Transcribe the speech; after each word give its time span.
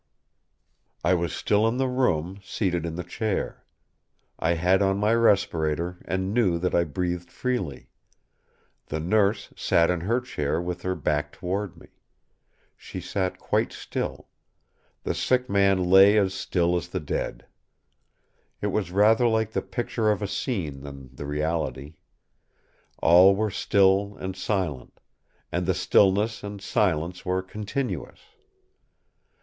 I 1.03 1.13
was 1.13 1.31
still 1.31 1.67
in 1.67 1.77
the 1.77 1.87
room, 1.87 2.39
seated 2.43 2.87
in 2.87 2.95
the 2.95 3.03
chair. 3.03 3.63
I 4.39 4.55
had 4.55 4.81
on 4.81 4.97
my 4.97 5.13
respirator 5.13 6.01
and 6.05 6.33
knew 6.33 6.57
that 6.57 6.73
I 6.73 6.85
breathed 6.85 7.29
freely. 7.29 7.91
The 8.87 8.99
Nurse 8.99 9.53
sat 9.55 9.91
in 9.91 10.01
her 10.01 10.19
chair 10.19 10.59
with 10.59 10.81
her 10.81 10.95
back 10.95 11.31
toward 11.33 11.77
me. 11.77 11.85
She 12.75 12.99
sat 12.99 13.37
quite 13.37 13.71
still. 13.71 14.27
The 15.03 15.13
sick 15.13 15.47
man 15.47 15.83
lay 15.83 16.17
as 16.17 16.33
still 16.33 16.75
as 16.75 16.87
the 16.87 16.99
dead. 16.99 17.45
It 18.59 18.71
was 18.73 18.89
rather 18.89 19.27
like 19.27 19.51
the 19.51 19.61
picture 19.61 20.09
of 20.09 20.23
a 20.23 20.27
scene 20.27 20.79
than 20.81 21.11
the 21.15 21.27
reality; 21.27 21.93
all 23.03 23.35
were 23.35 23.51
still 23.51 24.17
and 24.19 24.35
silent; 24.35 24.99
and 25.51 25.67
the 25.67 25.75
stillness 25.75 26.43
and 26.43 26.59
silence 26.59 27.23
were 27.23 27.43
continuous. 27.43 28.21